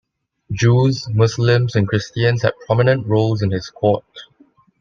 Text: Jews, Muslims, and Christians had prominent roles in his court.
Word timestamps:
Jews, 0.51 1.07
Muslims, 1.11 1.75
and 1.75 1.87
Christians 1.87 2.41
had 2.41 2.53
prominent 2.65 3.05
roles 3.05 3.43
in 3.43 3.51
his 3.51 3.69
court. 3.69 4.03